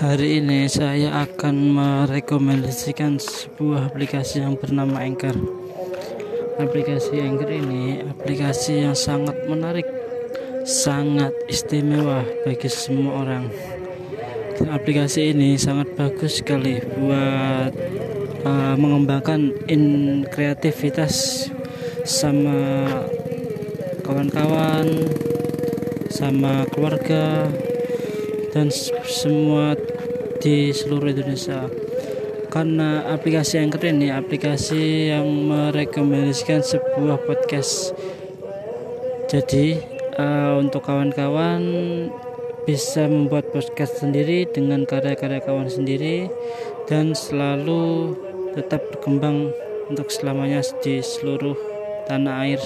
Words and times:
Hari 0.00 0.40
ini 0.40 0.64
saya 0.64 1.12
akan 1.28 1.76
merekomendasikan 1.76 3.20
sebuah 3.20 3.92
aplikasi 3.92 4.40
yang 4.40 4.56
bernama 4.56 5.04
Anchor. 5.04 5.36
Aplikasi 6.56 7.20
Anchor 7.20 7.52
ini 7.52 8.00
aplikasi 8.08 8.80
yang 8.88 8.96
sangat 8.96 9.44
menarik, 9.44 9.84
sangat 10.64 11.36
istimewa 11.52 12.24
bagi 12.48 12.72
semua 12.72 13.28
orang. 13.28 13.44
aplikasi 14.72 15.36
ini 15.36 15.60
sangat 15.60 15.92
bagus 15.92 16.40
sekali 16.40 16.80
buat 16.80 17.72
uh, 18.48 18.80
mengembangkan 18.80 19.52
in 19.68 20.24
kreativitas 20.32 21.44
sama 22.08 22.88
kawan-kawan, 24.00 24.88
sama 26.08 26.64
keluarga 26.72 27.52
dan 28.50 28.70
semua 29.06 29.78
di 30.42 30.74
seluruh 30.74 31.14
Indonesia. 31.14 31.70
Karena 32.50 33.06
aplikasi 33.14 33.62
yang 33.62 33.70
keren 33.70 34.02
ini 34.02 34.10
aplikasi 34.10 35.14
yang 35.14 35.26
merekomendasikan 35.46 36.66
sebuah 36.66 37.22
podcast. 37.22 37.94
Jadi 39.30 39.78
uh, 40.18 40.58
untuk 40.58 40.82
kawan-kawan 40.82 41.62
bisa 42.66 43.06
membuat 43.06 43.54
podcast 43.54 44.02
sendiri 44.02 44.50
dengan 44.50 44.82
karya-karya 44.82 45.38
kawan 45.46 45.70
sendiri 45.70 46.26
dan 46.90 47.14
selalu 47.14 48.18
tetap 48.58 48.82
berkembang 48.90 49.54
untuk 49.86 50.10
selamanya 50.10 50.58
di 50.82 50.98
seluruh 50.98 51.54
tanah 52.10 52.50
air 52.50 52.58